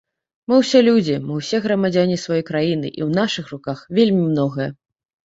[0.51, 4.69] Мы ўсе людзі, мы ўсе грамадзяне сваёй краіны, і ў нашых руках вельмі многае.